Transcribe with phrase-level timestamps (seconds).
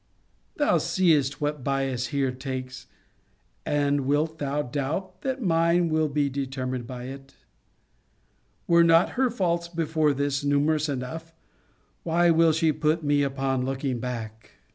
[0.55, 2.87] Thou seest what bias here takes
[3.67, 7.35] And wilt thou doubt that mine will be determined by it?
[8.67, 11.35] Were not her faults, before this, numerous enough?
[12.01, 14.53] Why will she put me upon looking back?